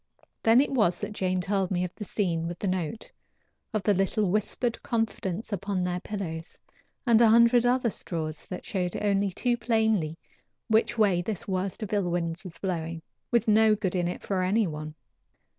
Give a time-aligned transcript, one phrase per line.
[0.41, 3.11] Then it was that Jane told me of the scene with the note,
[3.71, 6.57] of the little whispered confidence upon their pillows,
[7.05, 10.17] and a hundred other straws that showed only too plainly
[10.67, 14.41] which way this worst of ill winds was blowing with no good in it for
[14.41, 14.95] any one.